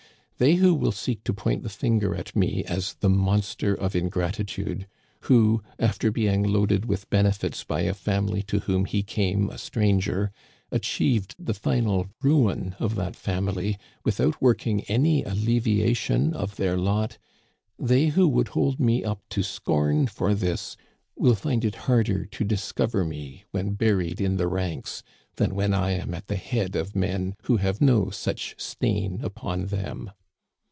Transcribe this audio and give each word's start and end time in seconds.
They 0.41 0.55
who 0.55 0.73
will 0.73 0.91
seek 0.91 1.23
to 1.25 1.33
Digitized 1.33 1.35
by 1.35 1.41
VjOOQIC 1.41 1.43
THE 1.43 1.53
SHIPWRECK 1.53 1.59
OF 1.61 1.61
THE 1.61 1.67
AUGUSTE, 1.69 1.97
225 2.01 2.01
point 2.01 2.01
the 2.01 2.09
finger 2.09 2.15
at 2.15 2.35
me 2.35 2.65
as 2.65 2.93
the 2.95 3.09
monster 3.11 3.73
of 3.75 3.95
ingratitude, 3.95 4.87
who, 5.19 5.63
after 5.77 6.11
being 6.11 6.41
loaded 6.43 6.85
with 6.85 7.09
benefits 7.11 7.63
by 7.63 7.81
a 7.81 7.93
family 7.93 8.41
to 8.41 8.59
whom 8.61 8.85
he 8.85 9.03
came 9.03 9.49
a 9.51 9.59
stranger, 9.59 10.31
achieved 10.71 11.35
the 11.37 11.53
final 11.53 12.07
ruin 12.23 12.75
of 12.79 12.95
that 12.95 13.15
family 13.15 13.77
without 14.03 14.41
working 14.41 14.81
any 14.85 15.23
alleviation 15.23 16.33
of 16.33 16.55
their 16.55 16.75
lot— 16.75 17.19
they 17.77 18.07
who 18.07 18.27
would 18.27 18.47
hold 18.47 18.79
me 18.79 19.03
up 19.03 19.21
to 19.29 19.43
scorn 19.43 20.07
for 20.07 20.33
this 20.33 20.75
will 21.15 21.35
find 21.35 21.63
it 21.63 21.75
harder 21.85 22.25
to 22.25 22.43
discover 22.43 23.05
me 23.05 23.43
when 23.51 23.73
buried 23.73 24.19
in 24.19 24.37
the 24.37 24.47
ranks 24.47 25.03
than 25.35 25.53
when 25.53 25.71
I 25.71 25.91
am 25.91 26.15
at 26.15 26.25
the 26.25 26.35
head 26.35 26.75
of 26.75 26.95
men 26.95 27.35
who 27.43 27.57
have 27.57 27.79
no 27.79 28.09
such 28.09 28.55
stain 28.57 29.19
upon 29.21 29.67
them. 29.67 30.09